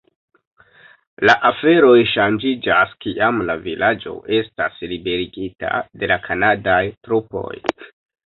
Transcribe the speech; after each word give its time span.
La 1.29 1.33
aferoj 1.49 1.97
ŝanĝiĝas 2.13 2.95
kiam 3.05 3.37
la 3.49 3.57
vilaĝo 3.67 4.15
estas 4.39 4.81
liberigita 4.93 5.85
de 6.05 6.11
la 6.13 6.19
kanadaj 6.29 6.81
trupoj. 7.09 7.49